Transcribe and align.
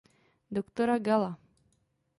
Doktora 0.55 0.97
Galla. 0.97 1.37